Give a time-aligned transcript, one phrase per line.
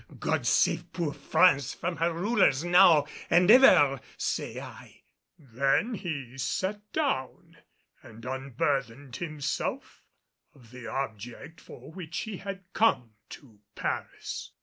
[0.17, 5.03] God save poor France from her rulers now and ever, say I."
[5.37, 7.57] Then he sat down
[8.01, 10.01] and unburthened himself
[10.55, 14.53] of the object for which he had come to Paris.